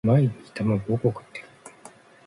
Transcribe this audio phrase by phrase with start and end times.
[0.03, 1.45] 毎日卵五個食ってる？